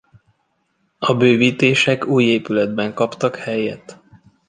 [0.99, 4.01] A bővítések új épületben kaptak helyet.